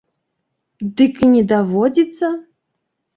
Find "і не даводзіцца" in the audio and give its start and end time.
1.27-2.31